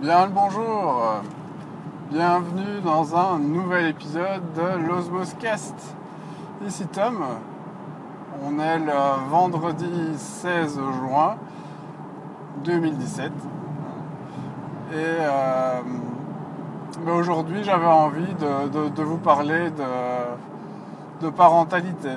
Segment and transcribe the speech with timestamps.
[0.00, 1.02] Bien le bonjour,
[2.10, 5.74] bienvenue dans un nouvel épisode de l'Osmoscast.
[6.66, 7.22] Ici Tom,
[8.42, 11.36] on est le vendredi 16 juin
[12.64, 15.80] 2017 et euh,
[17.04, 19.70] ben aujourd'hui j'avais envie de, vous parler
[21.20, 22.12] de, parentalité.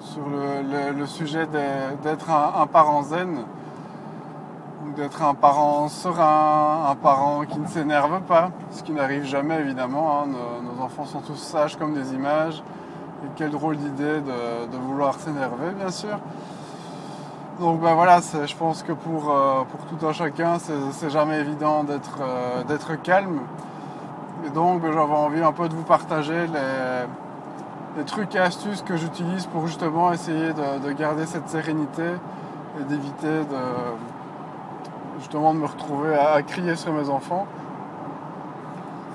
[0.00, 1.46] Sur le, sujet
[2.02, 3.44] d'être un parent zen
[4.96, 10.22] d'être un parent serein, un parent qui ne s'énerve pas, ce qui n'arrive jamais évidemment.
[10.22, 10.28] Hein.
[10.62, 12.62] Nos, enfants sont tous sages comme des images.
[13.24, 16.18] Et quelle drôle d'idée de, vouloir s'énerver, bien sûr.
[17.58, 20.58] Donc ben voilà, je pense que pour, euh, pour tout un chacun,
[20.92, 23.40] c'est jamais évident d'être euh, calme.
[24.46, 28.96] Et donc ben, j'avais envie un peu de vous partager les, trucs et astuces que
[28.96, 32.04] j'utilise pour justement essayer de garder cette sérénité
[32.80, 34.17] et d'éviter de
[35.18, 37.46] justement de me retrouver à, crier sur mes enfants.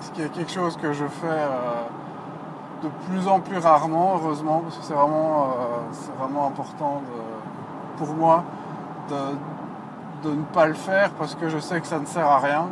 [0.01, 1.83] Ce qui est quelque chose que je fais euh,
[2.83, 7.01] de plus en plus rarement, heureusement, parce que c'est vraiment, euh, vraiment important
[7.97, 8.43] pour moi
[9.09, 12.67] de, ne pas le faire parce que je sais que ça ne sert à rien.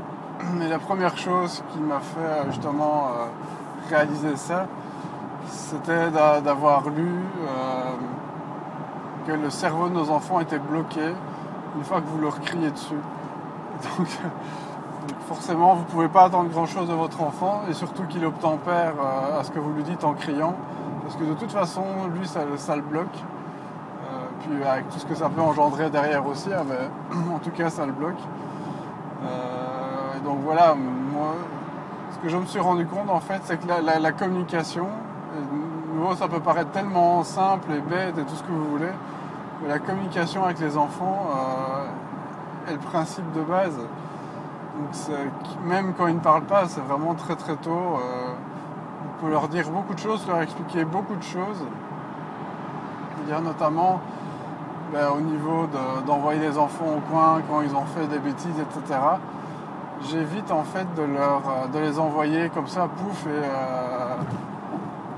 [0.55, 3.09] Mais la première chose qui m'a fait euh, justement
[3.89, 4.67] réaliser ça,
[5.47, 7.11] c'était d'avoir lu
[9.27, 11.13] que le cerveau de nos enfants était bloqué
[11.75, 12.95] une fois que vous leur criez dessus.
[15.07, 18.93] Donc, forcément, vous ne pouvez pas attendre grand-chose de votre enfant et surtout qu'il obtempère
[18.99, 20.55] euh, à ce que vous lui dites en criant.
[21.03, 23.07] Parce que de toute façon, lui, ça, le bloque.
[23.07, 26.63] Euh, puis avec tout ce que ça peut engendrer derrière aussi, hein,
[27.35, 28.19] en tout cas, ça le bloque.
[29.23, 31.33] Euh, donc voilà, moi,
[32.11, 34.87] ce que je me suis rendu compte, en fait, c'est que la, communication,
[35.95, 38.91] nouveau, ça peut paraître tellement simple et bête et tout ce que vous voulez,
[39.61, 41.27] mais la communication avec les enfants,
[42.67, 43.77] est le principe de base.
[43.77, 47.71] Donc même quand ils ne parlent pas, c'est vraiment très très tôt.
[47.71, 48.33] Euh,
[49.03, 51.63] on peut leur dire beaucoup de choses, leur expliquer beaucoup de choses.
[53.27, 54.01] Dire notamment
[54.91, 55.67] ben, au niveau
[56.05, 58.99] d'envoyer les enfants au coin quand ils ont fait des bêtises, etc.
[60.09, 64.15] J'évite en fait de, leur, de les envoyer comme ça, pouf, et, euh,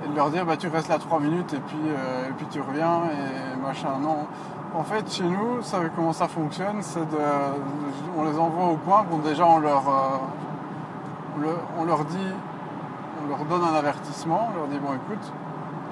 [0.05, 2.45] et de leur dire bah, tu restes là trois minutes et puis, euh, et puis
[2.51, 3.97] tu reviens et machin.
[4.01, 4.27] Non,
[4.75, 7.17] en fait, chez nous, ça, comment ça fonctionne, c'est de,
[8.17, 9.03] on les envoie au coin.
[9.09, 12.31] Bon, déjà, on leur, euh, on, leur dit,
[13.23, 14.49] on leur donne un avertissement.
[14.51, 15.31] On leur dit bon, écoute,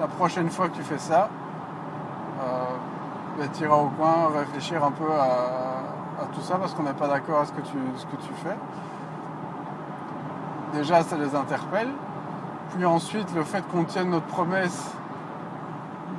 [0.00, 1.28] la prochaine fois que tu fais ça,
[2.40, 2.64] euh,
[3.38, 7.08] ben, tu iras au coin réfléchir un peu à, tout ça parce qu'on n'est pas
[7.08, 8.56] d'accord à ce que tu, ce que tu fais.
[10.74, 11.90] Déjà, ça les interpelle.
[12.74, 14.92] Puis ensuite, le fait qu'on tienne notre promesse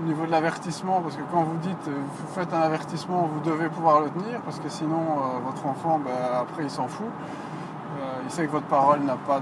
[0.03, 3.49] au niveau de l'avertissement, parce que quand vous dites, euh, vous faites un avertissement, vous
[3.49, 7.07] devez pouvoir le tenir, parce que sinon euh, votre enfant, ben, après il s'en fout.
[7.07, 9.39] Euh, il sait que votre parole n'a pas,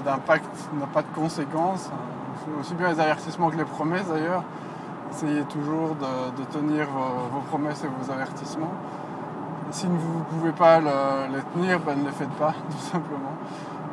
[0.00, 0.44] d'impact,
[0.78, 1.90] n'a pas de conséquences.
[2.60, 4.42] Aussi bien les avertissements que les promesses d'ailleurs.
[5.10, 6.86] Essayez toujours de, tenir
[7.32, 8.72] vos, promesses et vos avertissements.
[9.70, 13.34] si vous ne pouvez pas les tenir, ben, ne les faites pas, tout simplement.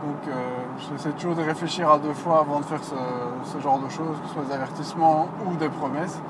[0.04, 0.34] Donc euh,
[0.80, 4.28] j'essaie toujours de réfléchir à deux fois avant de faire ce, genre de choses, que
[4.28, 6.22] ce soit des avertissements ou des promesses.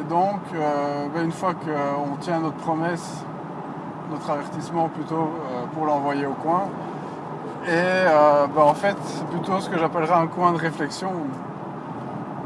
[0.00, 3.24] Et donc, euh, ben, une fois qu'on tient notre promesse,
[4.10, 6.64] notre avertissement plutôt euh, pour l'envoyer au coin,
[7.68, 8.04] et
[8.54, 11.10] ben, en fait, c'est plutôt ce que j'appellerais un coin de réflexion.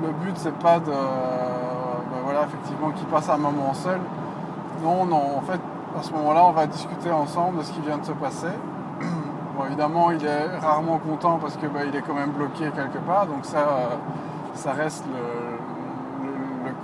[0.03, 3.99] Le but, c'est pas de, ben, voilà, effectivement, qu'il passe un moment seul.
[4.85, 5.61] Non, non, en fait,
[5.99, 8.53] à ce moment-là, on va discuter ensemble de ce qui vient de se passer
[9.67, 13.45] évidemment, il est rarement content parce qu'il bah, est quand même bloqué quelque part, donc
[13.45, 15.59] ça, euh, reste le,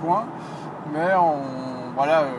[0.01, 0.25] coin.
[0.91, 1.11] Mais
[1.95, 2.31] voilà, euh,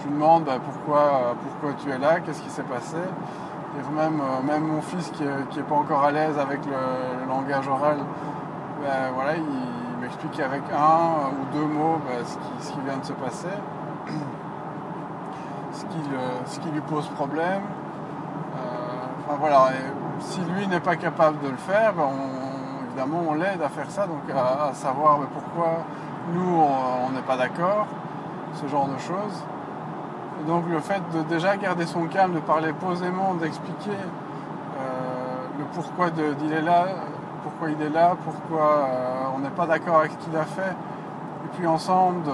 [0.00, 2.96] je lui demande bah, pourquoi, tu es là, qu'est-ce qui s'est passé?
[2.96, 7.98] Euh, même mon fils qui n'est pas encore à l'aise avec le, langage oral,
[8.82, 9.42] bah, il,
[10.00, 13.48] m'explique avec un ou deux mots ce qui, vient de se passer,
[15.72, 17.62] ce qui lui pose problème
[19.34, 19.70] voilà,
[20.20, 22.08] si lui n'est pas capable de le faire, ben,
[22.86, 25.84] évidemment on l'aide à faire ça, donc à, savoir ben, pourquoi
[26.32, 26.62] nous
[27.06, 27.86] on n'est pas d'accord,
[28.54, 29.44] ce genre de choses.
[30.46, 36.08] donc le fait de déjà garder son calme, de parler posément, d'expliquer euh, le pourquoi
[36.44, 36.86] il est là,
[37.42, 40.70] pourquoi il est là, pourquoi euh, on n'est pas d'accord avec ce qu'il a fait,
[40.70, 42.30] et puis ensemble de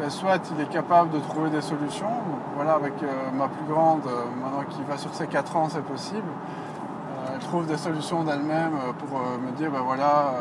[0.00, 2.08] ben, soit il est capable de trouver des solutions.
[2.54, 5.84] voilà, avec euh, ma plus grande, euh, maintenant qui va sur ses 4 ans, c'est
[5.84, 6.24] possible.
[6.26, 10.32] Euh, elle trouve des solutions d'elle-même pour me dire, ben voilà,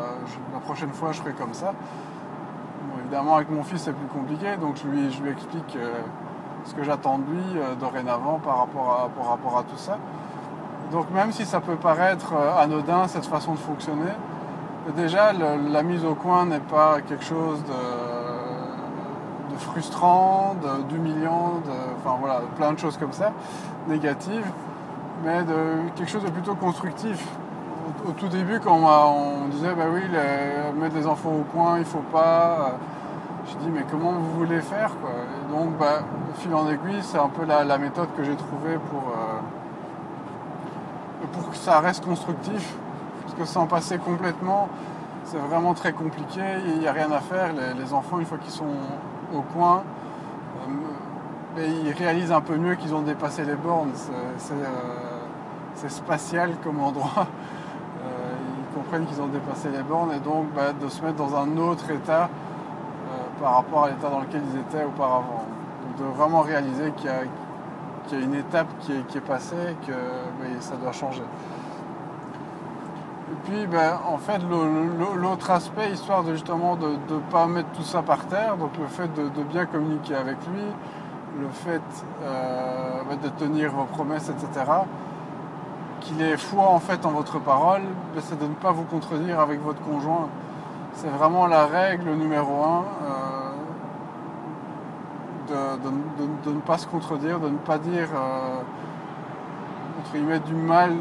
[0.53, 1.73] la prochaine fois, je ferai comme ça.
[3.01, 5.77] évidemment, avec mon fils, c'est plus compliqué, donc je lui, je lui explique
[6.63, 9.97] ce que j'attends de lui dorénavant par rapport, à, tout ça.
[10.91, 14.13] Donc même si ça peut paraître anodin cette façon de fonctionner,
[14.95, 18.18] déjà la mise au coin n'est pas quelque chose de,
[19.59, 20.55] frustrant,
[20.89, 21.61] d'humiliant,
[21.97, 23.31] enfin voilà, plein de choses comme ça,
[23.87, 24.45] négatives,
[25.23, 27.25] mais de quelque chose de plutôt constructif.
[28.07, 30.01] Au, tout début, quand on, disait bah oui,
[30.79, 32.77] mettre les enfants au coin, il faut pas.
[33.47, 34.91] Je dis mais comment vous voulez faire
[35.51, 36.01] donc bah,
[36.35, 39.39] fil en aiguille, c'est un peu la, méthode que j'ai trouvée pour, euh,
[41.33, 42.75] pour que ça reste constructif.
[43.23, 44.69] Parce que s'en passer complètement,
[45.29, 47.51] c'est vraiment très compliqué, il n'y a rien à faire.
[47.77, 48.73] Les, enfants, une fois qu'ils sont
[49.33, 49.83] au coin,
[51.57, 53.91] euh, ils réalisent un peu mieux qu'ils ont dépassé les bornes.
[53.93, 57.27] C'est euh, spatial comme endroit.
[58.01, 61.57] ils comprennent qu'ils ont dépassé les bornes et donc bah, de se mettre dans un
[61.57, 62.29] autre état
[63.39, 65.45] par rapport à l'état dans lequel ils étaient auparavant.
[65.83, 69.93] Donc de vraiment réaliser qu'il y, a une étape qui est, passée et que
[70.59, 71.23] ça doit changer.
[73.31, 74.41] Et puis ben, en fait
[75.15, 78.87] l'autre aspect, histoire de justement de ne pas mettre tout ça par terre, donc le
[78.87, 80.63] fait de, bien communiquer avec lui,
[81.39, 81.81] le fait
[82.23, 84.71] euh, ben, de tenir vos promesses, etc.
[86.01, 87.81] Qu'il ait foi en fait en votre parole,
[88.13, 90.27] ben, c'est de ne pas vous contredire avec votre conjoint.
[90.93, 92.85] C'est vraiment la règle numéro un.
[93.05, 93.49] Euh,
[95.49, 98.61] de, ne pas se contredire, de ne pas dire euh,
[99.99, 100.91] entre du mal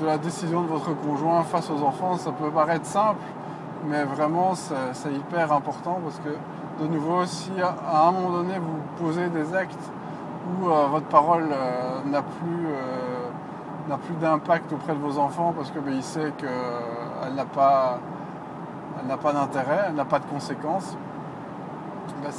[0.00, 2.16] de la décision de votre conjoint face aux enfants.
[2.16, 3.22] Ça peut paraître simple,
[3.86, 9.04] mais vraiment c'est hyper important parce que de nouveau, si à un moment donné vous
[9.04, 9.90] posez des actes
[10.46, 11.48] où euh, votre parole
[12.06, 12.66] n'a plus,
[13.88, 17.98] n'a plus d'impact auprès de vos enfants parce que ben, sait qu'elle n'a pas
[19.06, 20.96] n'a pas d'intérêt, elle n'a pas de conséquences,
[22.22, 22.30] ben,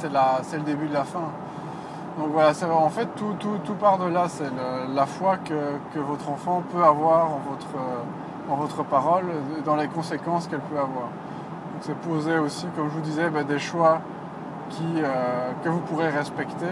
[0.42, 1.30] c'est le début de la fin.
[2.18, 4.50] Donc voilà, en fait tout, tout, part de là, c'est
[4.92, 7.68] la foi que, votre enfant peut avoir en votre,
[8.50, 9.26] en votre parole
[9.64, 11.10] dans les conséquences qu'elle peut avoir.
[11.80, 14.00] C'est poser aussi, comme je vous disais, ben, des choix
[14.70, 16.66] qui, euh, que vous pourrez respecter.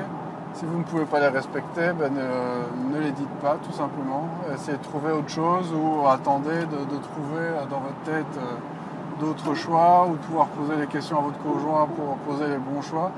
[0.54, 4.28] Si vous ne pouvez pas les respecter, ben, ne, les dites pas tout simplement.
[4.52, 10.08] Essayez de trouver autre chose ou attendez de, trouver dans votre tête euh, d'autres choix
[10.08, 13.12] ou de pouvoir poser des questions à votre conjoint pour poser les bons choix.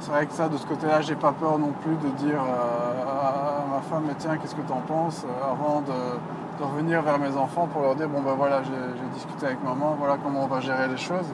[0.00, 2.40] Euh, c'est vrai que ça, de ce côté-là, j'ai pas peur non plus de dire
[2.40, 5.92] euh, à ma femme, mais tiens, qu'est-ce que tu en penses euh, avant de,
[6.64, 10.18] revenir vers mes enfants pour leur dire, bon ben voilà, j'ai discuté avec maman, voilà
[10.22, 11.32] comment on va gérer les choses.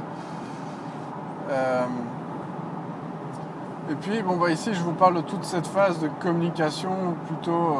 [3.90, 7.78] Et puis, bon, bah, ici, je vous parle de toute cette phase de communication plutôt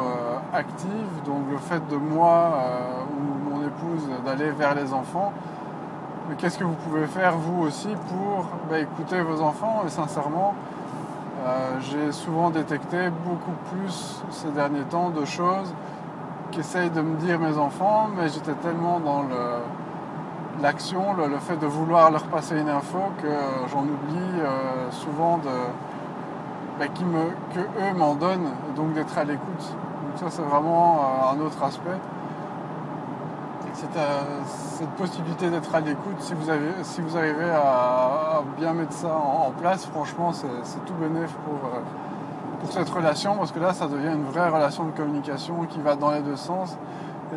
[0.53, 2.51] active, donc le fait de moi
[3.09, 5.31] ou mon épouse d'aller vers les enfants.
[6.27, 10.53] Mais qu'est-ce que vous pouvez faire vous aussi pour bah, écouter vos enfants Et sincèrement,
[11.45, 15.73] euh, j'ai souvent détecté beaucoup plus ces derniers temps de choses
[16.51, 19.23] qu'essayent de me dire mes enfants, mais j'étais tellement dans
[20.61, 23.27] l'action, le, fait de vouloir leur passer une info que
[23.71, 25.49] j'en oublie euh, souvent de,
[26.79, 29.75] bah, me, que eux m'en donnent, donc d'être à l'écoute.
[30.03, 31.99] Donc ça c'est vraiment euh, un autre aspect.
[33.77, 40.33] Cette possibilité d'être à l'écoute, si vous, arrivez à, bien mettre ça en, place, franchement,
[40.33, 40.47] c'est
[40.85, 41.81] tout bénéf pour, euh,
[42.59, 45.95] pour cette relation, parce que là, ça devient une vraie relation de communication qui va
[45.95, 46.75] dans les deux sens.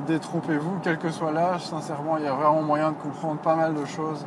[0.07, 3.75] Détrompez-vous, quel que soit l'âge, sincèrement, il y a vraiment moyen de comprendre pas mal
[3.75, 4.25] de choses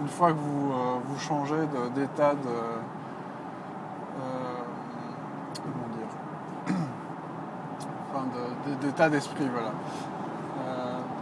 [0.00, 0.72] une fois que vous,
[1.06, 2.50] vous changez d'état de,
[8.86, 9.48] d'état d'esprit.
[9.52, 9.70] Voilà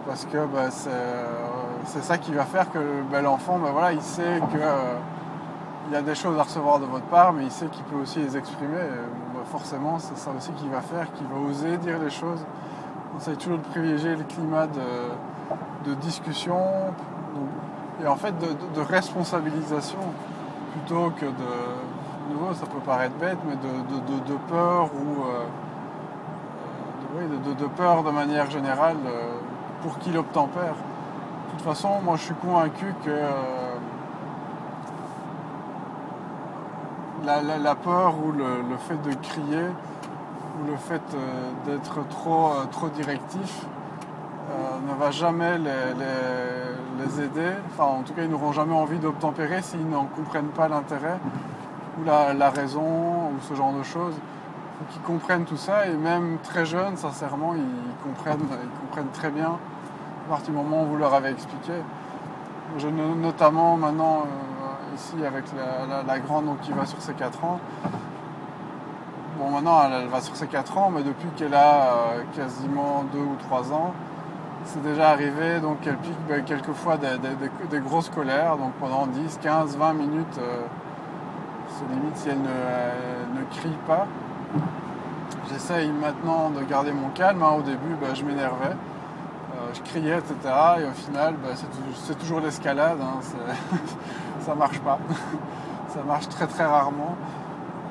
[0.07, 0.71] parce que bah,
[1.85, 2.79] c'est ça qui va faire que
[3.11, 4.97] bah, l'enfant, bah, voilà, il sait qu'il euh,
[5.93, 8.21] y a des choses à recevoir de votre part, mais il sait qu'il peut aussi
[8.21, 8.79] les exprimer.
[9.51, 12.45] forcément, c'est ça aussi qui va faire, qu'il va oser dire les choses.
[13.15, 16.59] On essaie toujours de privilégier le climat de, discussion
[18.03, 19.99] et en fait de, responsabilisation
[20.73, 25.25] plutôt que de, nouveau, ça peut paraître bête, mais de, peur ou
[27.21, 28.97] euh, de, peur de manière générale.
[29.83, 30.75] Pour qu'il obtempère.
[31.53, 33.75] De toute façon, moi je suis convaincu que euh,
[37.25, 39.67] la, peur ou le, fait de crier
[40.61, 43.67] ou le fait euh, d'être trop, euh, trop directif
[44.87, 47.53] ne va jamais les, aider.
[47.71, 51.19] Enfin, en tout cas, ils n'auront jamais envie d'obtempérer s'ils n'en comprennent pas l'intérêt
[51.99, 54.15] ou la, raison ou ce genre de choses.
[54.15, 59.13] Il faut qu'ils comprennent tout ça et même très jeunes, sincèrement, ils comprennent, ils comprennent
[59.13, 59.59] très bien
[60.27, 61.73] à partir du moment où vous leur avez expliqué.
[63.21, 65.45] Notamment maintenant euh, ici avec
[66.07, 67.61] la, grande qui va sur ses 4 ans,
[69.39, 73.19] bon maintenant elle, va sur ses 4 ans, mais depuis qu'elle a euh, quasiment 2
[73.19, 73.93] ou 3 ans,
[74.65, 79.77] c'est déjà arrivé donc qu'elle pique ben, quelquefois des, grosses colères, donc pendant 10, 15,
[79.77, 80.41] 20 minutes,
[81.69, 84.07] c'est limite si elle ne, crie pas.
[85.51, 87.57] J'essaye maintenant de garder mon calme, hein.
[87.59, 88.77] au début ben, je m'énervais
[89.75, 90.35] je criais, etc.
[90.81, 91.55] Et au final, ben,
[91.95, 93.21] c'est toujours, l'escalade, hein,
[94.41, 94.99] ça marche pas.
[95.89, 97.17] ça marche très très rarement.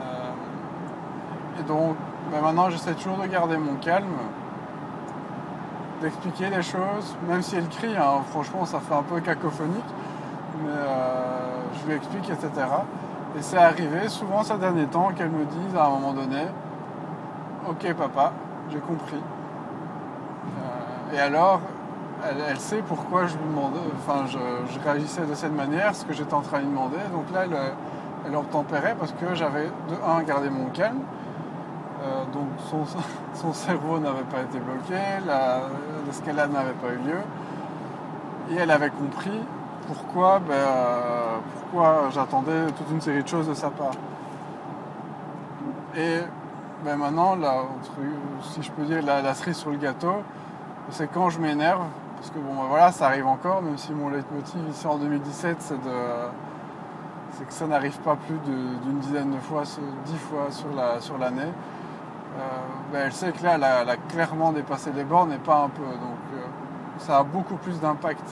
[0.01, 1.95] Euh, et donc
[2.31, 4.07] ben, maintenant j'essaie toujours de garder mon calme,
[6.01, 9.93] d'expliquer les choses, même si elle crie, hein, franchement ça fait un peu cacophonique,
[10.63, 12.49] mais euh, je lui explique, etc.
[13.37, 16.43] Et c'est arrivé souvent ces derniers temps qu'elle me dise à un moment donné,
[17.69, 18.33] ok papa,
[18.71, 19.21] j'ai compris.
[21.13, 21.59] Et alors,
[22.23, 26.33] elle, sait pourquoi je lui demandais, enfin, je, réagissais de cette manière, ce que j'étais
[26.33, 26.97] en train de lui demander.
[27.11, 27.57] Donc là, elle,
[28.27, 30.99] elle obtempérait parce que j'avais, de un, gardé mon calme.
[32.03, 32.47] Euh, donc
[33.33, 34.99] son, cerveau n'avait pas été bloqué,
[36.05, 37.19] l'escalade n'avait pas eu lieu.
[38.51, 39.39] Et elle avait compris
[39.87, 40.55] pourquoi, ben,
[41.53, 43.91] pourquoi j'attendais toute une série de choses de sa part.
[45.95, 46.19] Et
[46.83, 47.37] ben maintenant,
[48.41, 50.23] si je peux dire la cerise sur le gâteau,
[50.89, 51.83] c'est quand je m'énerve,
[52.17, 55.57] parce que bon, ben voilà, ça arrive encore, même si mon leitmotiv ici en 2017,
[55.59, 59.63] c'est que ça n'arrive pas plus d'une dizaine de fois,
[60.05, 60.47] dix fois
[60.99, 61.41] sur l'année.
[62.37, 62.41] Euh,
[62.93, 65.83] ben elle sait que là, elle a, clairement dépassé les bornes et pas un peu.
[65.83, 66.45] Donc euh,
[66.97, 68.23] ça a beaucoup plus d'impact.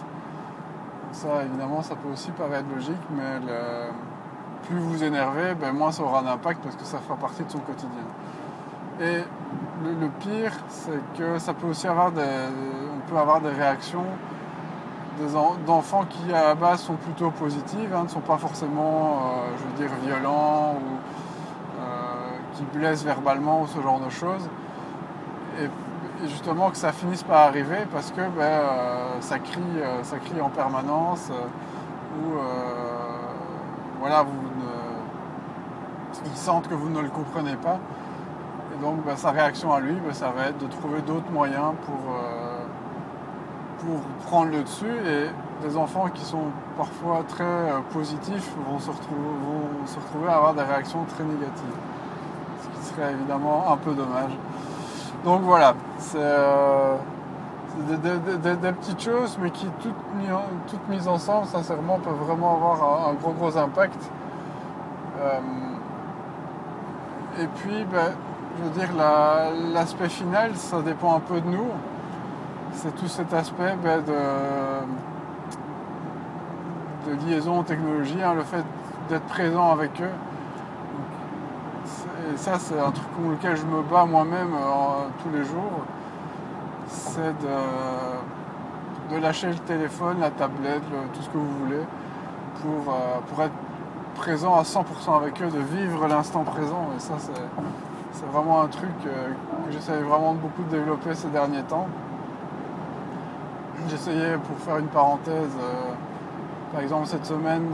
[1.12, 3.40] Ça, évidemment, ça peut aussi paraître logique, mais
[4.68, 7.60] plus vous énervez, ben, moins ça aura d'impact parce que ça fera partie de son
[7.60, 8.04] quotidien.
[9.02, 9.24] Et
[9.84, 14.06] le, pire, c'est que ça peut aussi avoir des, on peut avoir des réactions
[15.66, 19.64] d'enfants qui à la base sont plutôt positives, hein, ne sont pas forcément, euh, je
[19.64, 24.50] veux dire, violents ou euh, qui blessent verbalement ou ce genre de choses.
[25.60, 25.70] Et,
[26.28, 29.62] justement que ça finisse par arriver parce que ben, euh, ça, crie,
[30.04, 31.32] ça crie en permanence
[32.18, 32.34] ou
[34.02, 34.34] voilà, vous
[36.26, 37.80] ils sentent que vous ne le comprenez pas
[38.82, 42.14] donc bah, sa réaction à lui, bah, ça va être de trouver d'autres moyens pour,
[42.14, 42.60] euh,
[43.80, 44.86] pour prendre le dessus.
[44.86, 45.28] Et
[45.66, 46.46] des enfants qui sont
[46.78, 51.76] parfois très euh, positifs vont se, retrouver, à avoir des réactions très négatives.
[52.62, 54.32] Ce qui serait évidemment un peu dommage.
[55.26, 56.96] Donc voilà, c'est euh,
[57.90, 63.58] des, petites choses, mais qui toutes, mises ensemble, sincèrement, peuvent vraiment avoir un, gros gros
[63.58, 64.10] impact.
[67.38, 68.14] et puis, ben,
[68.60, 68.90] je veux dire,
[69.74, 71.70] l'aspect final, ça dépend un peu de nous.
[72.74, 74.14] C'est tout cet aspect ben, de,
[77.28, 78.64] liaison aux technologies, hein, le fait
[79.10, 80.12] d'être présent avec eux.
[82.32, 85.86] Et ça, c'est un truc pour lequel je me bats moi-même euh, tous les jours.
[86.88, 91.84] C'est de, lâcher le téléphone, la tablette, tout ce que vous voulez,
[92.62, 93.54] pour, euh, pour être
[94.16, 96.90] présent à 100% avec eux, de vivre l'instant présent.
[96.96, 97.32] Et ça, c'est
[98.12, 99.30] c'est vraiment un truc euh,
[99.66, 101.88] que j'essayais vraiment beaucoup de développer ces derniers temps.
[103.88, 105.92] J'essayais, pour faire une parenthèse, euh,
[106.72, 107.72] par exemple cette semaine,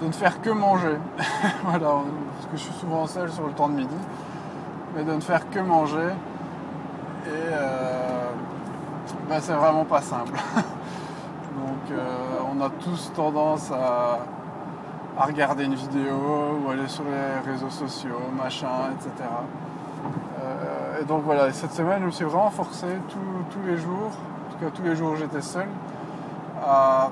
[0.00, 0.96] de, ne faire que manger.
[1.64, 1.80] voilà,
[2.34, 3.96] parce que je suis souvent seul sur le temps de midi,
[4.94, 6.10] mais de ne faire que manger.
[7.26, 7.54] Et
[9.28, 10.32] ben, c'est vraiment pas simple.
[10.56, 11.98] Donc
[12.52, 14.18] on a tous tendance à
[15.18, 19.10] à regarder une vidéo ou aller sur les réseaux sociaux, machin, etc.
[20.40, 24.52] Euh, et donc voilà, cette semaine, je me suis vraiment forcé tous les jours, en
[24.52, 25.68] tout cas tous les jours où j'étais seul,
[26.64, 27.10] à,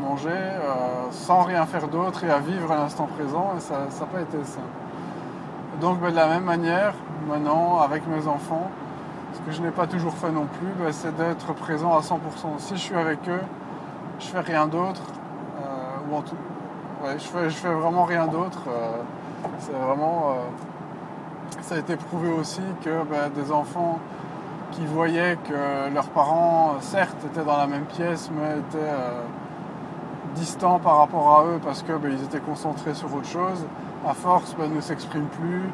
[0.00, 4.20] manger euh, sans rien faire d'autre et à vivre l'instant présent, et ça n'a pas
[4.20, 4.66] été simple.
[5.80, 6.94] donc ben, de la même manière,
[7.28, 8.70] maintenant, avec mes enfants,
[9.34, 12.14] ce que je n'ai pas toujours fait non plus, ben, c'est d'être présent à 100%.
[12.58, 13.42] Si je suis avec eux,
[14.20, 15.02] je fais rien d'autre,
[15.60, 16.36] euh, ou en tout,
[17.10, 18.60] je fais, fais vraiment rien d'autre.
[18.68, 19.02] Euh,
[19.58, 20.30] c'est vraiment.
[20.30, 20.34] Euh,
[21.60, 23.98] ça a été prouvé aussi que ben, des enfants
[24.70, 29.22] qui voyaient que leurs parents, certes, étaient dans la même pièce, mais étaient euh,
[30.34, 33.66] distants par rapport à eux parce qu'ils ben, étaient concentrés sur autre chose,
[34.08, 35.70] à force, ben, ne s'expriment plus.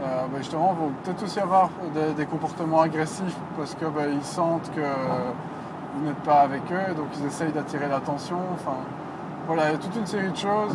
[0.00, 1.70] Ben, justement, vont peut-être aussi avoir
[2.16, 7.52] des, comportements agressifs parce qu'ils sentent que vous n'êtes pas avec eux, donc ils essayent
[7.52, 8.36] d'attirer l'attention.
[9.46, 10.74] Voilà, il y a toute une série de choses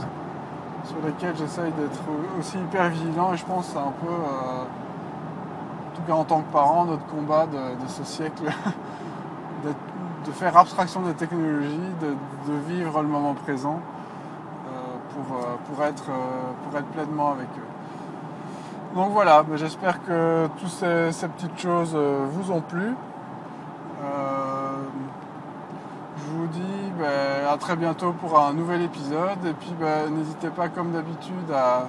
[0.86, 2.02] sur lesquelles j'essaye d'être
[2.40, 6.24] aussi hyper vigilant et je pense que c'est un peu, euh, en tout cas en
[6.24, 8.44] tant que parent, notre combat de, ce siècle,
[9.64, 12.16] de faire abstraction des technologies, de,
[12.68, 13.80] vivre le moment présent
[14.68, 14.70] euh,
[15.14, 16.06] pour, euh, pour, être,
[16.64, 18.96] pour être pleinement avec eux.
[18.96, 22.96] Donc voilà, ben, j'espère que toutes ces, petites choses vous ont plu.
[26.30, 29.46] Vous dis ben, à très bientôt pour un nouvel épisode.
[29.46, 31.88] Et puis ben, n'hésitez pas comme d'habitude à,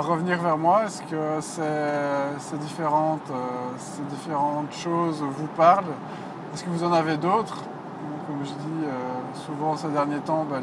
[0.00, 0.84] revenir vers moi.
[0.84, 3.32] Est-ce que ces, différentes,
[3.76, 5.84] ces différentes choses vous parlent?
[6.54, 7.58] Est-ce que vous en avez d'autres?
[8.26, 8.86] Comme je dis
[9.34, 10.60] souvent ces derniers temps, le,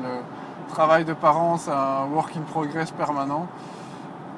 [0.68, 3.48] travail de parents, c'est un work in progress permanent.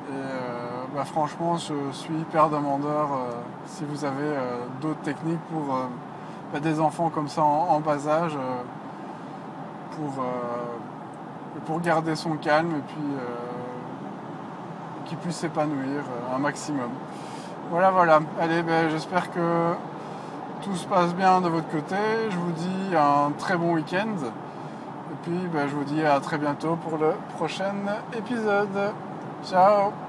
[0.09, 3.31] Et euh, franchement, je suis hyper demandeur euh,
[3.65, 5.77] si vous avez euh, d'autres techniques pour
[6.61, 8.37] des enfants comme ça en, bas âge,
[9.91, 10.23] pour,
[11.65, 13.03] pour garder son calme et puis
[15.05, 16.03] qu'il puisse s'épanouir
[16.33, 16.89] un maximum.
[17.69, 18.19] Voilà, voilà.
[18.39, 19.73] Allez, ben, j'espère que
[20.61, 21.95] tout se passe bien de votre côté.
[22.29, 24.15] Je vous dis un très bon week-end.
[25.11, 27.75] Et puis, ben, je vous dis à très bientôt pour le prochain
[28.15, 28.93] épisode.
[29.43, 30.08] Ciao